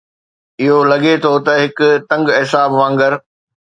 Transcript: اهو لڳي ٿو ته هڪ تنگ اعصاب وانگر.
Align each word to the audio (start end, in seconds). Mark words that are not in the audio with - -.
اهو 0.61 0.77
لڳي 0.91 1.13
ٿو 1.23 1.31
ته 1.45 1.53
هڪ 1.63 1.79
تنگ 2.09 2.25
اعصاب 2.37 2.69
وانگر. 2.79 3.13